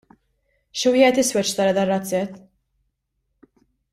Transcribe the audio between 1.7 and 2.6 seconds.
dar-razzett.